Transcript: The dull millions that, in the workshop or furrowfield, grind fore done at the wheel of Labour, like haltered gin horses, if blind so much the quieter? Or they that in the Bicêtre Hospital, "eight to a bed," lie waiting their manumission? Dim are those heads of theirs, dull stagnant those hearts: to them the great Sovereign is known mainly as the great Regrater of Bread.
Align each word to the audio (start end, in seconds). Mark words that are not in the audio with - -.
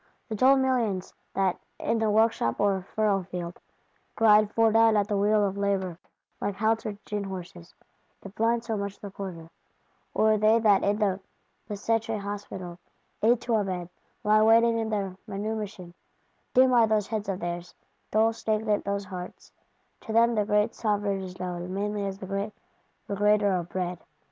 The 0.29 0.35
dull 0.35 0.55
millions 0.57 1.13
that, 1.35 1.59
in 1.77 1.99
the 1.99 2.09
workshop 2.09 2.59
or 2.59 2.81
furrowfield, 2.95 3.59
grind 4.15 4.51
fore 4.51 4.71
done 4.71 4.97
at 4.97 5.07
the 5.07 5.15
wheel 5.15 5.45
of 5.45 5.59
Labour, 5.59 5.99
like 6.41 6.55
haltered 6.55 6.97
gin 7.05 7.23
horses, 7.25 7.75
if 8.23 8.33
blind 8.33 8.63
so 8.63 8.75
much 8.75 8.97
the 8.99 9.11
quieter? 9.11 9.51
Or 10.15 10.39
they 10.39 10.57
that 10.57 10.83
in 10.83 10.97
the 10.97 11.19
Bicêtre 11.69 12.17
Hospital, 12.19 12.79
"eight 13.21 13.41
to 13.41 13.53
a 13.53 13.63
bed," 13.63 13.89
lie 14.23 14.41
waiting 14.41 14.89
their 14.89 15.17
manumission? 15.27 15.93
Dim 16.55 16.73
are 16.73 16.87
those 16.87 17.05
heads 17.05 17.29
of 17.29 17.39
theirs, 17.39 17.75
dull 18.09 18.33
stagnant 18.33 18.83
those 18.83 19.05
hearts: 19.05 19.51
to 19.99 20.11
them 20.13 20.33
the 20.33 20.45
great 20.45 20.73
Sovereign 20.73 21.21
is 21.21 21.39
known 21.39 21.71
mainly 21.75 22.07
as 22.07 22.17
the 22.17 22.25
great 22.25 22.53
Regrater 23.07 23.51
of 23.59 23.69
Bread. 23.69 23.99